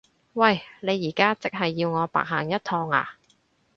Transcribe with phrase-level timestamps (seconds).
[0.33, 0.63] 喂！
[0.79, 3.19] 你而家即係要我白行一趟呀？